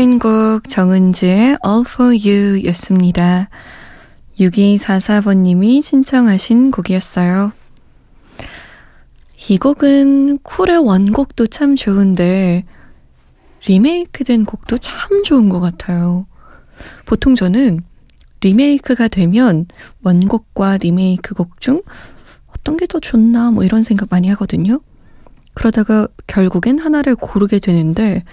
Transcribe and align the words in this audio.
서인국 0.00 0.66
정은지의 0.66 1.58
All 1.62 1.84
For 1.86 2.16
You 2.16 2.64
였습니다. 2.68 3.50
6244번님이 4.38 5.82
신청하신 5.82 6.70
곡이었어요. 6.70 7.52
이 9.50 9.58
곡은 9.58 10.38
쿨의 10.38 10.78
원곡도 10.78 11.48
참 11.48 11.76
좋은데 11.76 12.64
리메이크된 13.66 14.46
곡도 14.46 14.78
참 14.78 15.22
좋은 15.22 15.50
것 15.50 15.60
같아요. 15.60 16.24
보통 17.04 17.34
저는 17.34 17.80
리메이크가 18.40 19.08
되면 19.08 19.66
원곡과 20.02 20.78
리메이크 20.78 21.34
곡 21.34 21.60
중 21.60 21.82
어떤 22.48 22.78
게 22.78 22.86
더 22.86 23.00
좋나 23.00 23.50
뭐 23.50 23.64
이런 23.64 23.82
생각 23.82 24.08
많이 24.10 24.30
하거든요. 24.30 24.80
그러다가 25.52 26.08
결국엔 26.26 26.78
하나를 26.78 27.16
고르게 27.16 27.58
되는데 27.58 28.24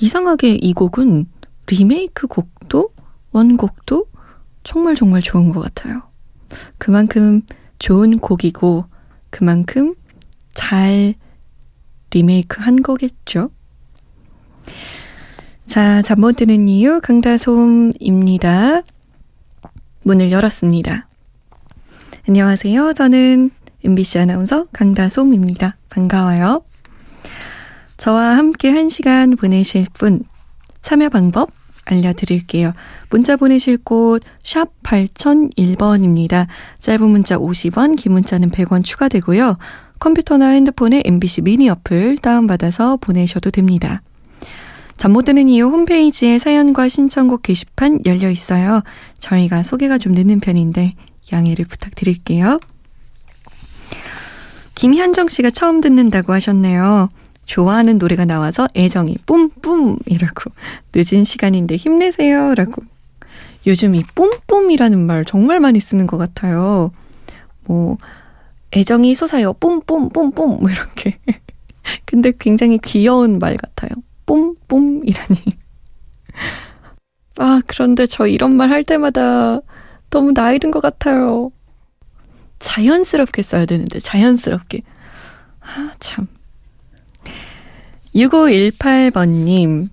이상하게 0.00 0.54
이 0.60 0.72
곡은 0.72 1.26
리메이크 1.66 2.26
곡도 2.26 2.92
원곡도 3.32 4.06
정말 4.64 4.94
정말 4.94 5.22
좋은 5.22 5.50
것 5.50 5.60
같아요. 5.60 6.02
그만큼 6.78 7.42
좋은 7.78 8.18
곡이고 8.18 8.84
그만큼 9.30 9.94
잘 10.54 11.14
리메이크 12.10 12.60
한 12.60 12.76
거겠죠? 12.82 13.50
자, 15.66 16.02
잠 16.02 16.20
못 16.20 16.36
드는 16.36 16.68
이유 16.68 17.00
강다솜입니다. 17.00 18.82
문을 20.04 20.30
열었습니다. 20.30 21.08
안녕하세요. 22.28 22.92
저는 22.92 23.50
MBC 23.84 24.18
아나운서 24.18 24.66
강다솜입니다. 24.72 25.76
반가워요. 25.88 26.62
저와 28.02 28.36
함께 28.36 28.68
한 28.68 28.88
시간 28.88 29.36
보내실 29.36 29.86
분 29.94 30.24
참여 30.80 31.08
방법 31.08 31.52
알려드릴게요. 31.84 32.72
문자 33.10 33.36
보내실 33.36 33.78
곳 33.78 34.24
샵 34.42 34.70
8001번입니다. 34.82 36.48
짧은 36.80 37.08
문자 37.08 37.38
50원, 37.38 37.94
긴 37.96 38.10
문자는 38.14 38.50
100원 38.50 38.82
추가되고요. 38.82 39.56
컴퓨터나 40.00 40.48
핸드폰에 40.48 41.02
MBC 41.04 41.42
미니 41.42 41.68
어플 41.68 42.16
다운받아서 42.16 42.96
보내셔도 42.96 43.52
됩니다. 43.52 44.02
잠 44.96 45.12
못 45.12 45.22
드는 45.22 45.48
이유 45.48 45.66
홈페이지에 45.66 46.40
사연과 46.40 46.88
신청곡 46.88 47.42
게시판 47.42 48.00
열려 48.04 48.30
있어요. 48.30 48.82
저희가 49.20 49.62
소개가 49.62 49.98
좀 49.98 50.10
늦는 50.10 50.40
편인데 50.40 50.96
양해를 51.32 51.66
부탁드릴게요. 51.66 52.58
김현정 54.74 55.28
씨가 55.28 55.50
처음 55.50 55.80
듣는다고 55.80 56.32
하셨네요. 56.32 57.08
좋아하는 57.46 57.98
노래가 57.98 58.24
나와서 58.24 58.66
애정이 58.76 59.16
뿜뿜 59.26 59.98
이라고. 60.06 60.52
늦은 60.94 61.24
시간인데 61.24 61.76
힘내세요. 61.76 62.54
라고. 62.54 62.82
요즘 63.66 63.94
이 63.94 64.02
뿜뿜이라는 64.14 64.98
말 65.06 65.24
정말 65.24 65.60
많이 65.60 65.80
쓰는 65.80 66.06
것 66.06 66.18
같아요. 66.18 66.90
뭐 67.64 67.96
애정이 68.76 69.14
솟아요. 69.14 69.52
뿜뿜 69.54 70.10
뿜뿜. 70.10 70.58
뭐 70.60 70.70
이렇게. 70.70 71.18
근데 72.06 72.32
굉장히 72.38 72.78
귀여운 72.78 73.38
말 73.38 73.56
같아요. 73.56 73.90
뿜뿜이라니. 74.26 75.38
아 77.38 77.60
그런데 77.66 78.06
저 78.06 78.26
이런 78.26 78.52
말 78.56 78.70
할 78.70 78.84
때마다 78.84 79.60
너무 80.10 80.32
나이 80.34 80.58
든 80.58 80.70
것 80.70 80.80
같아요. 80.80 81.50
자연스럽게 82.58 83.42
써야 83.42 83.64
되는데 83.66 83.98
자연스럽게. 84.00 84.82
아 85.60 85.92
참 86.00 86.26
6518번님. 88.14 89.88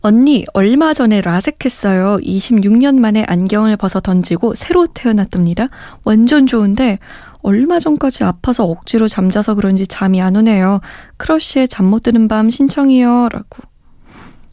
언니, 0.00 0.44
얼마 0.52 0.92
전에 0.92 1.22
라섹했어요. 1.22 2.18
26년 2.18 2.98
만에 2.98 3.24
안경을 3.26 3.78
벗어 3.78 4.00
던지고 4.00 4.54
새로 4.54 4.86
태어났답니다. 4.86 5.68
완전 6.04 6.46
좋은데, 6.46 6.98
얼마 7.40 7.78
전까지 7.78 8.24
아파서 8.24 8.64
억지로 8.64 9.08
잠자서 9.08 9.54
그런지 9.54 9.86
잠이 9.86 10.20
안 10.20 10.36
오네요. 10.36 10.80
크러쉬의 11.16 11.68
잠 11.68 11.86
못 11.86 12.02
드는 12.02 12.28
밤 12.28 12.50
신청이요. 12.50 13.28
라고. 13.30 13.62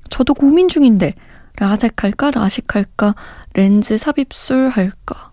저도 0.10 0.34
고민 0.34 0.70
중인데, 0.70 1.16
라섹 1.58 2.04
할까, 2.04 2.32
라식 2.32 2.76
할까, 2.76 3.14
렌즈 3.54 3.98
삽입술 3.98 4.70
할까. 4.70 5.32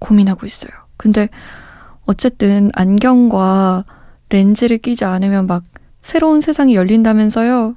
고민하고 0.00 0.44
있어요. 0.44 0.72
근데, 0.96 1.28
어쨌든 2.04 2.70
안경과 2.74 3.84
렌즈를 4.30 4.78
끼지 4.78 5.04
않으면 5.04 5.46
막 5.46 5.62
새로운 6.02 6.40
세상이 6.40 6.74
열린다면서요. 6.74 7.74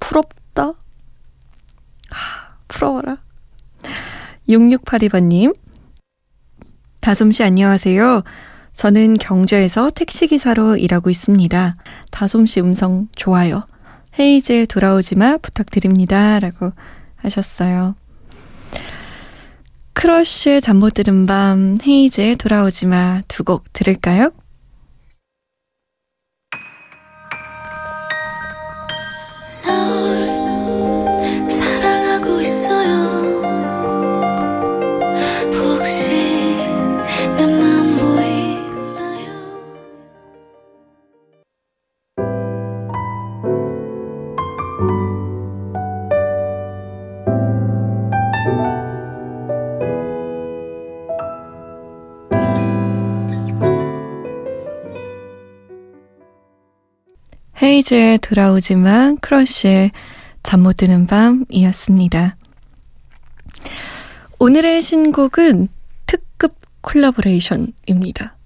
부럽다. 0.00 0.72
하, 2.10 2.56
부러워라. 2.68 3.18
6682번님. 4.48 5.54
다솜씨 7.00 7.42
안녕하세요. 7.44 8.22
저는 8.74 9.14
경주에서 9.14 9.90
택시기사로 9.90 10.76
일하고 10.76 11.10
있습니다. 11.10 11.76
다솜씨 12.10 12.60
음성 12.60 13.08
좋아요. 13.14 13.66
헤이즈에 14.18 14.66
돌아오지 14.66 15.14
마 15.16 15.36
부탁드립니다. 15.36 16.40
라고 16.40 16.72
하셨어요. 17.16 17.94
크러쉬의 19.92 20.60
잠 20.62 20.78
못 20.78 20.94
들은 20.94 21.26
밤, 21.26 21.76
헤이즈에 21.86 22.34
돌아오지 22.36 22.86
마 22.86 23.22
두 23.28 23.44
곡 23.44 23.72
들을까요? 23.72 24.32
헤이즈의 57.70 58.18
돌아오지마 58.18 59.18
크러쉬의 59.18 59.92
잠 60.42 60.60
못 60.64 60.78
드는 60.78 61.06
밤이었습니다. 61.06 62.36
오늘의 64.40 64.82
신곡은 64.82 65.68
특급 66.04 66.56
콜라보레이션입니다. 66.80 68.36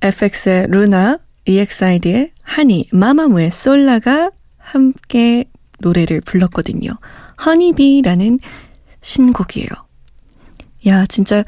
FX의 0.00 0.66
루나, 0.68 1.20
EXID의 1.44 2.32
하니, 2.42 2.88
마마무의 2.90 3.52
솔라가 3.52 4.32
함께 4.58 5.44
노래를 5.78 6.22
불렀거든요. 6.22 6.90
Honey 7.44 7.78
Bee라는 7.78 8.40
신곡이에요. 9.00 9.68
야, 10.86 11.06
진짜 11.06 11.44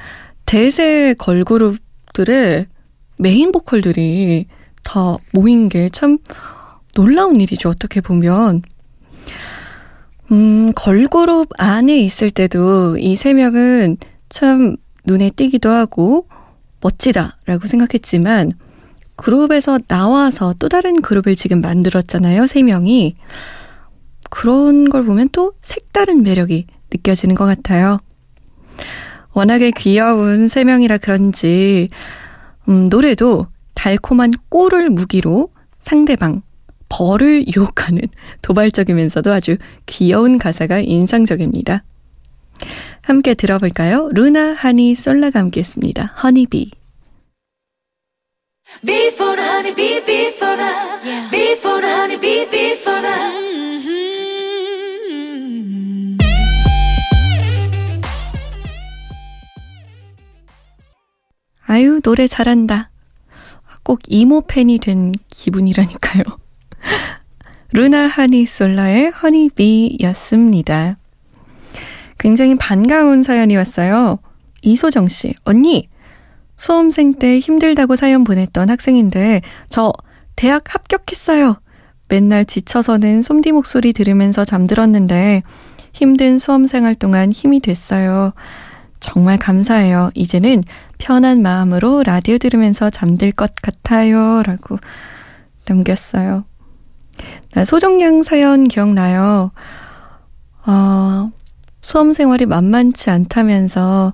대세 0.46 1.14
걸그룹들의 1.18 2.66
메인 3.18 3.50
보컬들이 3.50 4.46
다 4.88 5.16
모인 5.32 5.68
게 5.68 5.90
참 5.90 6.16
놀라운 6.94 7.40
일이죠. 7.40 7.68
어떻게 7.68 8.00
보면. 8.00 8.62
음, 10.30 10.72
걸그룹 10.74 11.50
안에 11.58 11.98
있을 11.98 12.30
때도 12.30 12.96
이 12.98 13.14
세 13.16 13.34
명은 13.34 13.98
참 14.30 14.76
눈에 15.04 15.30
띄기도 15.30 15.70
하고 15.70 16.26
멋지다라고 16.80 17.66
생각했지만 17.66 18.52
그룹에서 19.16 19.78
나와서 19.88 20.54
또 20.58 20.68
다른 20.68 21.00
그룹을 21.02 21.34
지금 21.34 21.60
만들었잖아요. 21.60 22.46
세 22.46 22.62
명이. 22.62 23.16
그런 24.30 24.88
걸 24.90 25.04
보면 25.04 25.28
또 25.32 25.52
색다른 25.60 26.22
매력이 26.22 26.66
느껴지는 26.92 27.34
것 27.34 27.44
같아요. 27.46 27.98
워낙에 29.32 29.70
귀여운 29.72 30.48
세 30.48 30.64
명이라 30.64 30.98
그런지, 30.98 31.88
음, 32.68 32.88
노래도 32.88 33.46
달콤한 33.78 34.32
꿀을 34.48 34.90
무기로 34.90 35.50
상대방, 35.78 36.42
벌을 36.88 37.46
유혹하는 37.54 38.00
도발적이면서도 38.42 39.32
아주 39.32 39.56
귀여운 39.86 40.36
가사가 40.36 40.80
인상적입니다. 40.80 41.84
함께 43.02 43.34
들어볼까요? 43.34 44.10
루나, 44.12 44.52
하니, 44.52 44.96
솔라가 44.96 45.38
함께 45.38 45.60
했습니다. 45.60 46.06
허니비. 46.06 46.72
Before 48.84 49.36
the 49.36 49.48
honey 49.48 49.72
bee, 49.74 50.04
before 50.04 50.56
the, 50.56 50.68
yeah. 51.04 51.30
before 51.30 51.80
the 51.80 51.94
honey 51.94 52.18
bee, 52.20 52.50
before 52.50 53.00
the. 53.00 53.14
Mm-hmm. 53.14 53.58
아유, 61.68 62.00
노래 62.02 62.26
잘한다. 62.26 62.90
꼭 63.88 64.00
이모 64.08 64.42
팬이 64.42 64.80
된 64.80 65.14
기분이라니까요. 65.30 66.22
루나 67.72 68.06
하니 68.06 68.44
솔라의 68.44 69.08
허니비였습니다. 69.12 70.96
굉장히 72.18 72.54
반가운 72.56 73.22
사연이 73.22 73.56
왔어요. 73.56 74.18
이소정 74.60 75.08
씨, 75.08 75.34
언니, 75.44 75.88
수험생 76.58 77.14
때 77.14 77.38
힘들다고 77.38 77.96
사연 77.96 78.24
보냈던 78.24 78.68
학생인데, 78.68 79.40
저 79.70 79.90
대학 80.36 80.74
합격했어요. 80.74 81.58
맨날 82.10 82.44
지쳐서는 82.44 83.22
솜디 83.22 83.52
목소리 83.52 83.94
들으면서 83.94 84.44
잠들었는데, 84.44 85.44
힘든 85.94 86.36
수험생활 86.36 86.94
동안 86.94 87.32
힘이 87.32 87.60
됐어요. 87.60 88.34
정말 89.00 89.38
감사해요. 89.38 90.10
이제는 90.14 90.62
편한 90.98 91.42
마음으로 91.42 92.02
라디오 92.04 92.38
들으면서 92.38 92.90
잠들 92.90 93.32
것 93.32 93.54
같아요. 93.62 94.42
라고 94.42 94.78
남겼어요. 95.68 96.44
나 97.52 97.64
소정양 97.64 98.22
사연 98.22 98.64
기억나요. 98.64 99.50
어, 100.66 101.30
수험 101.80 102.12
생활이 102.12 102.46
만만치 102.46 103.10
않다면서 103.10 104.12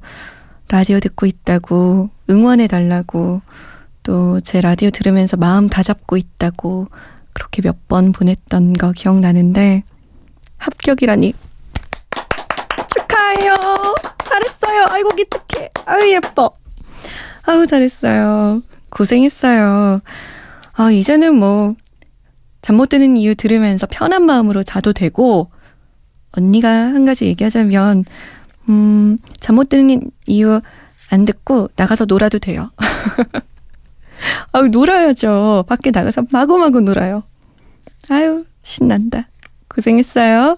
라디오 0.68 1.00
듣고 1.00 1.26
있다고 1.26 2.10
응원해 2.30 2.66
달라고 2.66 3.40
또 4.02 4.40
제 4.42 4.60
라디오 4.60 4.90
들으면서 4.90 5.36
마음 5.38 5.68
다잡고 5.68 6.16
있다고 6.16 6.88
그렇게 7.32 7.62
몇 7.62 7.76
번 7.88 8.12
보냈던 8.12 8.74
거 8.74 8.92
기억나는데 8.92 9.82
합격이라니 10.58 11.32
축하해요. 12.94 13.83
잘했어요. 14.74 14.84
아이고 14.88 15.08
기특해. 15.10 15.70
아유 15.86 16.12
예뻐. 16.12 16.52
아우 17.46 17.66
잘했어요. 17.66 18.62
고생했어요. 18.90 20.00
아 20.74 20.90
이제는 20.90 21.36
뭐 21.36 21.74
잠 22.62 22.76
못 22.76 22.88
드는 22.88 23.18
이유 23.18 23.34
들으면서 23.34 23.86
편한 23.90 24.24
마음으로 24.24 24.62
자도 24.62 24.94
되고 24.94 25.50
언니가 26.32 26.70
한 26.70 27.04
가지 27.04 27.26
얘기하자면 27.26 28.04
음, 28.70 29.18
잠 29.40 29.54
못 29.56 29.68
드는 29.68 30.10
이유 30.26 30.60
안 31.10 31.24
듣고 31.26 31.68
나가서 31.76 32.06
놀아도 32.06 32.38
돼요. 32.38 32.70
아유, 34.52 34.68
놀아야죠. 34.68 35.64
밖에 35.68 35.90
나가서 35.90 36.24
마구마구 36.32 36.80
놀아요. 36.80 37.22
아유, 38.08 38.44
신난다. 38.62 39.28
고생했어요. 39.68 40.56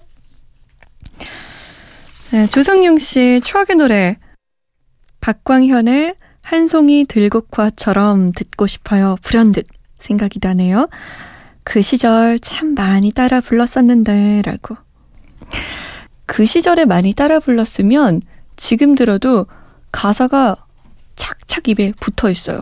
네, 2.31 2.45
조성용 2.47 2.97
씨 2.97 3.39
추억의 3.41 3.77
노래 3.77 4.17
박광현의 5.21 6.15
한 6.41 6.67
송이 6.67 7.05
들국화처럼 7.05 8.33
듣고 8.33 8.67
싶어요. 8.67 9.15
불현듯 9.21 9.65
생각이 9.99 10.39
나네요. 10.41 10.89
그 11.63 11.81
시절 11.81 12.39
참 12.39 12.73
많이 12.73 13.11
따라 13.11 13.39
불렀었는데 13.39 14.41
라고. 14.45 14.75
그 16.25 16.45
시절에 16.45 16.85
많이 16.85 17.13
따라 17.13 17.39
불렀으면 17.39 18.21
지금 18.57 18.95
들어도 18.95 19.45
가사가 19.91 20.57
착착 21.15 21.69
입에 21.69 21.93
붙어 21.99 22.29
있어요. 22.29 22.59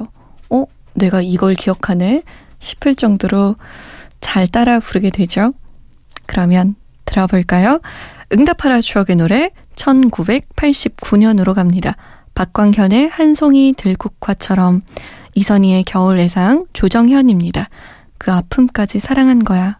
어? 0.50 0.66
내가 0.94 1.22
이걸 1.22 1.56
기억하네? 1.56 2.24
싶을 2.60 2.96
정도로 2.96 3.56
잘 4.20 4.48
따라 4.48 4.80
부르게 4.80 5.10
되죠. 5.10 5.54
그러면 6.28 6.76
들어볼까요? 7.06 7.82
응답하라 8.34 8.82
추억의 8.82 9.16
노래 9.18 9.52
1989년으로 9.76 11.54
갑니다. 11.54 11.96
박광현의 12.34 13.10
한 13.10 13.34
송이 13.34 13.74
들국화처럼 13.78 14.82
이선희의 15.36 15.84
겨울 15.84 16.20
애상 16.20 16.66
조정현입니다. 16.74 17.70
그 18.18 18.32
아픔까지 18.32 19.00
사랑한 19.00 19.44
거야. 19.44 19.80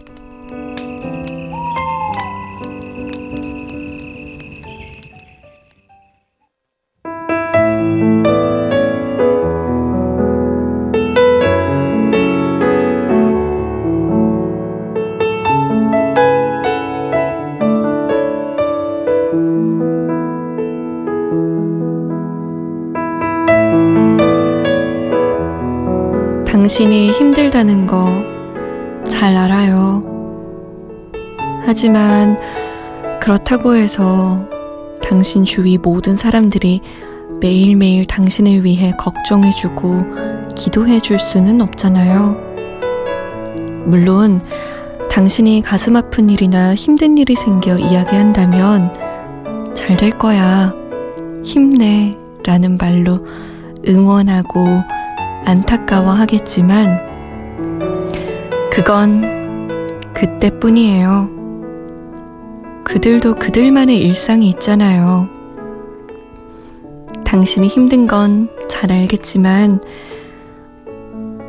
당신이 26.71 27.11
힘들다는 27.11 27.85
거 27.85 28.23
잘 29.09 29.35
알아요. 29.35 30.01
하지만 31.65 32.39
그렇다고 33.19 33.75
해서 33.75 34.47
당신 35.03 35.43
주위 35.43 35.77
모든 35.77 36.15
사람들이 36.15 36.79
매일매일 37.41 38.05
당신을 38.05 38.63
위해 38.63 38.93
걱정해주고 38.97 39.97
기도해줄 40.55 41.19
수는 41.19 41.59
없잖아요. 41.59 42.37
물론 43.85 44.39
당신이 45.09 45.63
가슴 45.63 45.97
아픈 45.97 46.29
일이나 46.29 46.73
힘든 46.73 47.17
일이 47.17 47.35
생겨 47.35 47.75
이야기한다면 47.75 48.93
잘 49.75 49.97
될 49.97 50.11
거야. 50.11 50.73
힘내. 51.43 52.13
라는 52.45 52.77
말로 52.77 53.25
응원하고 53.85 55.00
안타까워 55.45 56.11
하겠지만, 56.11 56.99
그건 58.71 59.87
그때뿐이에요. 60.13 61.29
그들도 62.83 63.35
그들만의 63.35 63.97
일상이 63.97 64.49
있잖아요. 64.49 65.29
당신이 67.23 67.67
힘든 67.67 68.07
건 68.07 68.61
잘 68.81 68.91
알겠지만, 68.91 69.79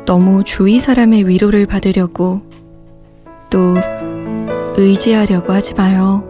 너무 0.05 0.43
주위 0.43 0.77
사람의 0.77 1.27
위로를 1.27 1.65
받으려고 1.65 2.41
또 3.49 3.73
의지하려고 4.77 5.51
하지 5.51 5.73
마요. 5.73 6.23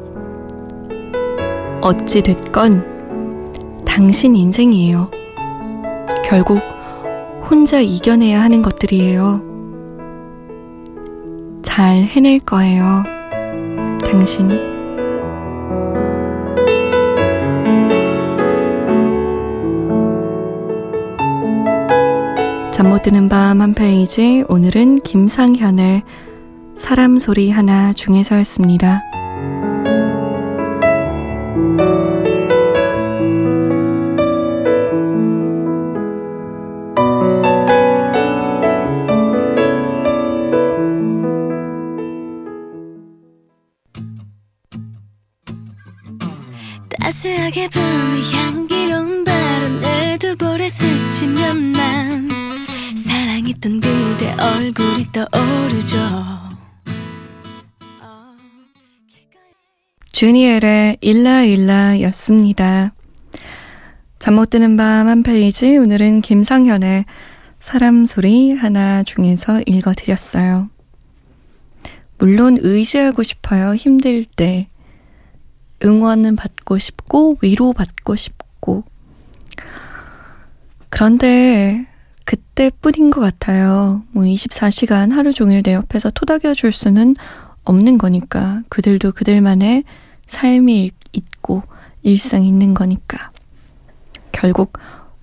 어찌됐건 1.82 3.84
당신 3.84 4.38
인생이에요. 4.38 5.12
결국 6.24 6.62
혼자 7.50 7.80
이겨내야 7.80 8.42
하는 8.42 8.62
것들이에요. 8.62 9.42
잘 11.62 11.98
해낼 12.04 12.40
거예요. 12.40 13.04
당신. 14.06 14.50
잠못 22.72 23.04
드는 23.04 23.30
밤 23.30 23.62
한 23.62 23.74
페이지 23.74 24.44
오늘은 24.50 25.00
김상현의 25.02 26.04
사람 26.76 27.18
소리 27.20 27.50
하나 27.52 27.94
중에서였습니다. 27.94 29.02
따스하게 47.53 47.69
부는 47.69 48.22
향기로운 48.33 49.24
바람에 49.24 50.17
두 50.17 50.36
볼에 50.36 50.67
스치면 50.69 51.72
난 51.72 52.27
사랑했던 52.98 53.79
그대 53.79 54.33
얼굴이 54.33 55.07
떠오르죠 55.12 55.98
주니엘의 60.12 60.98
일라일라였습니다. 61.01 62.93
잠 64.19 64.36
못 64.36 64.50
드는 64.50 64.75
밤 64.77 65.07
한 65.07 65.22
페이지 65.22 65.77
오늘은 65.77 66.22
김상현의 66.22 67.05
사람 67.60 68.05
소리 68.07 68.51
하나 68.51 69.03
중에서 69.03 69.62
읽어드렸어요. 69.67 70.69
물론 72.17 72.57
의지하고 72.60 73.22
싶어요. 73.22 73.75
힘들 73.75 74.25
때. 74.25 74.67
응원은 75.84 76.36
받고 76.36 76.77
싶고 76.77 77.38
위로받고 77.42 78.15
싶고 78.15 78.84
그런데 80.89 81.88
그때뿐인 82.25 83.12
것 83.12 83.20
같아요. 83.20 84.03
뭐 84.12 84.24
24시간 84.24 85.12
하루 85.12 85.34
종일 85.34 85.63
내 85.63 85.74
옆에서 85.74 86.10
토닥여 86.12 86.53
줄 86.53 86.72
수는 86.72 87.15
없는 87.63 87.98
거니까 87.98 88.62
그들도 88.70 89.12
그들만의 89.13 89.84
삶이 90.27 90.92
있고 91.13 91.63
일상이 92.03 92.48
있는 92.48 92.74
거니까 92.74 93.32
결국 94.32 94.77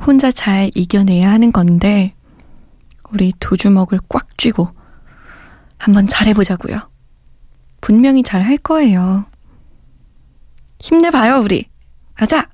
혼자 0.04 0.30
잘 0.30 0.70
이겨내야 0.74 1.30
하는 1.30 1.52
건데 1.52 2.14
우리 3.12 3.32
두 3.38 3.56
주먹을 3.56 4.00
꽉 4.08 4.38
쥐고 4.38 4.68
한번 5.78 6.06
잘해보자고요. 6.06 6.90
분명히 7.80 8.22
잘 8.22 8.42
할 8.42 8.56
거예요. 8.58 9.24
힘내봐요, 10.80 11.40
우리. 11.40 11.66
가자! 12.14 12.48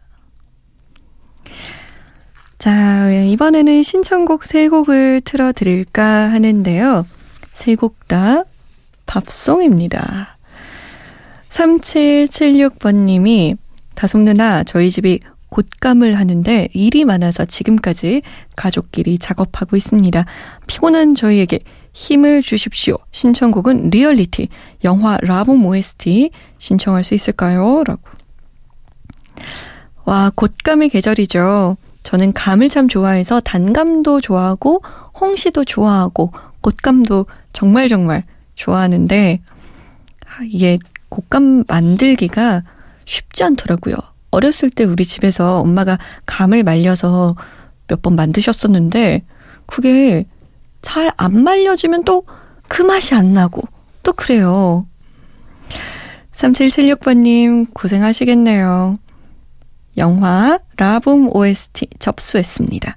자, 2.58 3.10
이번에는 3.12 3.82
신청곡 3.82 4.44
세 4.44 4.68
곡을 4.68 5.20
틀어드릴까 5.22 6.30
하는데요. 6.32 7.06
세 7.52 7.76
곡 7.76 8.08
다 8.08 8.42
밥송입니다. 9.06 10.36
3776번님이 11.48 13.56
다솜 13.94 14.24
누나, 14.24 14.64
저희 14.64 14.90
집이 14.90 15.20
곶감을 15.50 16.18
하는데 16.18 16.68
일이 16.72 17.04
많아서 17.04 17.44
지금까지 17.44 18.22
가족끼리 18.56 19.18
작업하고 19.18 19.76
있습니다. 19.76 20.24
피곤한 20.66 21.14
저희에게 21.14 21.60
힘을 21.94 22.42
주십시오. 22.42 22.96
신청곡은 23.12 23.90
리얼리티, 23.90 24.48
영화 24.84 25.16
라붐 25.22 25.64
OST 25.64 26.30
신청할 26.58 27.04
수 27.04 27.14
있을까요? 27.14 27.84
라고. 27.84 28.02
와, 30.04 30.30
곶감의 30.34 30.88
계절이죠. 30.90 31.76
저는 32.02 32.32
감을 32.32 32.68
참 32.68 32.86
좋아해서 32.88 33.40
단감도 33.40 34.20
좋아하고 34.20 34.82
홍시도 35.20 35.64
좋아하고 35.64 36.32
곶감도 36.62 37.26
정말 37.52 37.88
정말 37.88 38.22
좋아하는데 38.54 39.40
아, 40.26 40.44
이게 40.44 40.78
곶감 41.10 41.64
만들기가 41.66 42.62
쉽지 43.04 43.42
않더라고요. 43.44 43.96
어렸을 44.30 44.70
때 44.70 44.84
우리 44.84 45.04
집에서 45.04 45.60
엄마가 45.60 45.98
감을 46.26 46.62
말려서 46.62 47.34
몇 47.88 48.02
번 48.02 48.14
만드셨었는데 48.16 49.22
그게 49.66 50.26
잘 50.82 51.10
안 51.16 51.42
말려지면 51.42 52.04
또 52.04 52.22
그 52.68 52.82
맛이 52.82 53.14
안 53.14 53.32
나고 53.32 53.62
또 54.02 54.12
그래요. 54.12 54.86
3776번님 56.34 57.72
고생하시겠네요. 57.72 58.96
영화 59.98 60.58
라붐 60.76 61.30
OST 61.34 61.88
접수했습니다. 61.98 62.96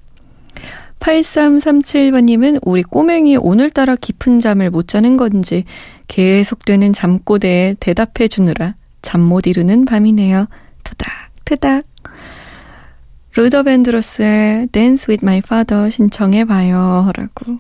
8337번님은 1.00 2.60
우리 2.64 2.84
꼬맹이 2.84 3.38
오늘따라 3.38 3.96
깊은 3.96 4.40
잠을 4.42 4.70
못 4.70 4.88
자는 4.88 5.16
건지 5.16 5.64
계속되는 6.08 6.92
잠꼬대에 6.92 7.76
대답해 7.80 8.28
주느라 8.28 8.76
잠 9.02 9.22
못 9.22 9.48
이루는 9.48 9.86
밤이네요. 9.86 10.48
투닥투닥. 10.84 11.86
루더 13.36 13.64
밴드로스의 13.64 14.68
Dance 14.72 15.06
with 15.10 15.24
My 15.24 15.38
Father 15.38 15.90
신청해 15.90 16.46
봐요. 16.46 17.10
라고. 17.16 17.60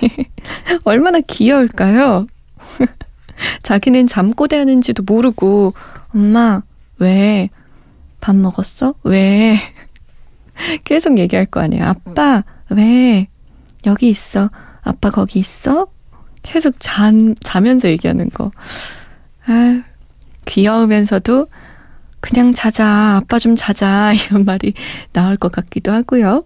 얼마나 0.84 1.20
귀여울까요? 1.20 2.26
자기는 3.62 4.06
잠꼬대 4.08 4.56
하는지도 4.58 5.04
모르고 5.04 5.72
엄마 6.14 6.62
왜 6.98 7.50
밥 8.24 8.34
먹었어? 8.34 8.94
왜? 9.02 9.58
계속 10.84 11.18
얘기할 11.18 11.44
거 11.44 11.60
아니에요. 11.60 11.84
아빠 11.84 12.42
왜 12.70 13.28
여기 13.84 14.08
있어? 14.08 14.48
아빠 14.80 15.10
거기 15.10 15.40
있어? 15.40 15.88
계속 16.42 16.74
잠 16.78 17.34
자면서 17.34 17.90
얘기하는 17.90 18.30
거. 18.30 18.50
아 19.44 19.82
귀여우면서도 20.46 21.48
그냥 22.20 22.54
자자, 22.54 23.16
아빠 23.16 23.38
좀 23.38 23.56
자자, 23.56 24.14
이런 24.16 24.46
말이 24.46 24.72
나올 25.12 25.36
것 25.36 25.52
같기도 25.52 25.92
하고요. 25.92 26.44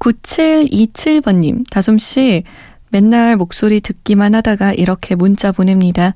9727번님, 0.00 1.70
다솜씨, 1.70 2.42
맨날 2.88 3.36
목소리 3.36 3.80
듣기만 3.80 4.34
하다가 4.34 4.72
이렇게 4.72 5.14
문자 5.14 5.52
보냅니다. 5.52 6.14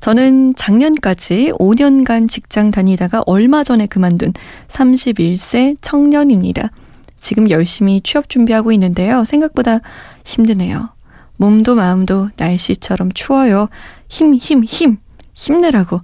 저는 0.00 0.54
작년까지 0.54 1.52
5년간 1.58 2.28
직장 2.28 2.70
다니다가 2.70 3.22
얼마 3.26 3.62
전에 3.62 3.86
그만둔 3.86 4.32
31세 4.68 5.76
청년입니다. 5.80 6.70
지금 7.18 7.50
열심히 7.50 8.00
취업 8.00 8.28
준비하고 8.30 8.72
있는데요. 8.72 9.24
생각보다 9.24 9.80
힘드네요. 10.24 10.88
몸도 11.36 11.74
마음도 11.74 12.30
날씨처럼 12.36 13.12
추워요. 13.12 13.68
힘, 14.08 14.34
힘, 14.34 14.64
힘! 14.64 14.96
힘내라고 15.34 16.00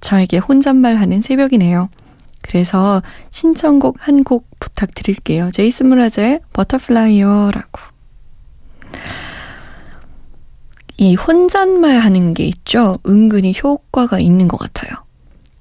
저에게 0.00 0.38
혼잣말 0.38 0.96
하는 0.96 1.20
새벽이네요. 1.22 1.88
그래서 2.42 3.02
신청곡 3.30 3.96
한 4.06 4.22
곡 4.22 4.48
부탁드릴게요. 4.60 5.50
제이슨 5.52 5.88
므라즈의 5.88 6.40
Butterfly라고. 6.52 7.80
이 10.98 11.14
혼잣말 11.14 11.98
하는 11.98 12.34
게 12.34 12.44
있죠. 12.44 12.98
은근히 13.06 13.54
효과가 13.62 14.18
있는 14.18 14.48
것 14.48 14.56
같아요. 14.58 14.92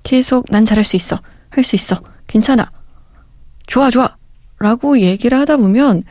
계속 0.03 0.45
난 0.49 0.65
잘할 0.65 0.85
수 0.85 0.95
있어. 0.95 1.19
할 1.49 1.63
수 1.63 1.75
있어. 1.75 1.99
괜찮아. 2.27 2.69
좋아, 3.67 3.89
좋아. 3.89 4.15
라고 4.59 4.99
얘기를 4.99 5.37
하다 5.39 5.57
보면 5.57 6.03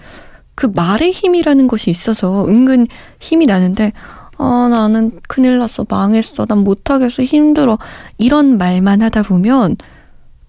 그 0.55 0.67
말의 0.67 1.13
힘이라는 1.13 1.67
것이 1.67 1.91
있어서 1.91 2.47
은근 2.47 2.87
힘이 3.21 3.47
나는데, 3.47 3.93
아, 4.39 4.69
나는 4.71 5.21
큰일 5.29 5.59
났어. 5.59 5.87
망했어. 5.89 6.47
난 6.47 6.59
못하겠어. 6.59 7.23
힘들어. 7.23 7.79
이런 8.19 8.59
말만 8.59 9.03
하다 9.03 9.23
보면 9.23 9.77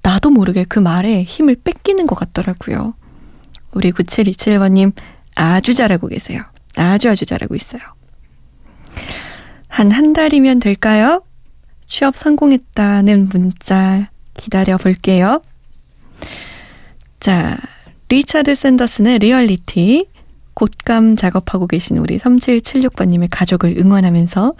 나도 0.01 0.29
모르게 0.29 0.65
그 0.65 0.79
말에 0.79 1.23
힘을 1.23 1.55
뺏기는 1.63 2.05
것 2.07 2.15
같더라고요. 2.15 2.93
우리 3.73 3.91
9727번님 3.91 4.93
아주 5.35 5.73
잘하고 5.73 6.07
계세요. 6.07 6.41
아주 6.75 7.09
아주 7.09 7.25
잘하고 7.25 7.55
있어요. 7.55 7.81
한 9.75 9.91
한 9.91 10.13
달이면 10.13 10.59
될까요? 10.59 11.21
취업 11.85 12.15
성공했다는 12.15 13.27
문자 13.27 14.09
기다려 14.33 14.77
볼게요. 14.77 15.41
자, 17.19 17.57
리차드 18.07 18.55
샌더슨의 18.55 19.19
리얼리티 19.19 20.07
곶감 20.53 21.17
작업하고 21.17 21.67
계신 21.67 21.97
우리 21.97 22.17
3776번님의 22.17 23.27
가족을 23.29 23.75
응원하면서 23.77 24.53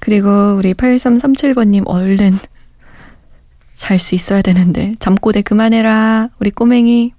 그리고 0.00 0.56
우리 0.56 0.74
8337번님 0.74 1.84
얼른 1.86 2.36
잘 3.72 4.00
수 4.00 4.16
있어야 4.16 4.42
되는데 4.42 4.96
잠꼬대 4.98 5.42
그만해라 5.42 6.30
우리 6.40 6.50
꼬맹이 6.50 7.14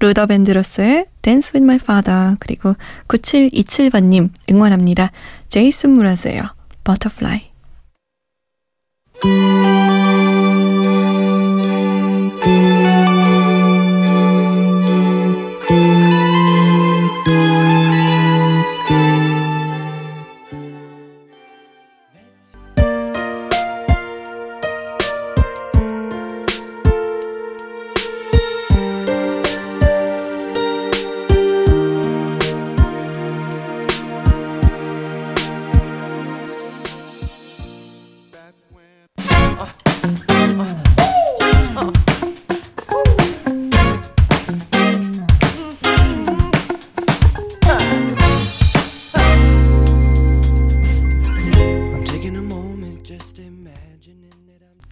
루더 0.00 0.26
밴드로스의 0.26 1.06
Dance 1.22 1.52
with 1.54 1.64
my 1.64 1.76
father 1.76 2.36
그리고 2.38 2.74
9727번님 3.08 4.30
응원합니다. 4.50 5.10
제이슨 5.48 5.90
무라즈예요. 5.90 6.42
Butterfly 6.84 7.50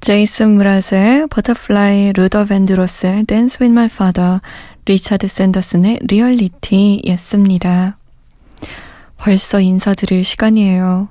제이슨 0.06 0.50
므라즈의 0.54 1.26
Butterfly, 1.30 2.12
루더 2.12 2.44
밴드로스의 2.44 3.24
Dance 3.24 3.60
with 3.60 3.74
my 3.74 3.88
father, 3.88 4.40
리차드 4.84 5.26
샌더슨의 5.26 5.98
Reality였습니다. 6.02 7.98
벌써 9.16 9.58
인사드릴 9.58 10.22
시간이에요. 10.24 11.08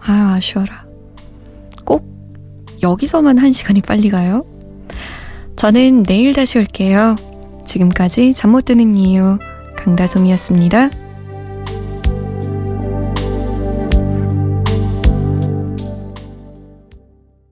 아, 0.00 0.34
아쉬워라. 0.36 0.84
꼭 1.86 2.06
여기서만 2.82 3.38
한 3.38 3.52
시간이 3.52 3.80
빨리 3.80 4.10
가요? 4.10 4.44
저는 5.56 6.02
내일 6.02 6.34
다시 6.34 6.58
올게요. 6.58 7.16
지금까지 7.64 8.34
잠 8.34 8.50
못 8.50 8.66
드는 8.66 8.98
이유 8.98 9.38
강다솜이었습니다. 9.78 10.90